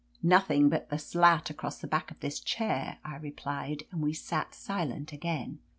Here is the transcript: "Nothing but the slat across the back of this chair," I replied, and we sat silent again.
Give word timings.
"Nothing 0.23 0.67
but 0.67 0.89
the 0.89 0.97
slat 0.97 1.51
across 1.51 1.77
the 1.77 1.85
back 1.85 2.09
of 2.09 2.21
this 2.21 2.39
chair," 2.39 2.97
I 3.05 3.17
replied, 3.17 3.83
and 3.91 4.01
we 4.01 4.13
sat 4.13 4.55
silent 4.55 5.13
again. 5.13 5.59